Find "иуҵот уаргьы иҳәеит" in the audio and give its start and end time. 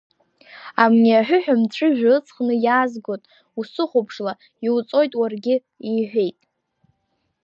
4.65-6.37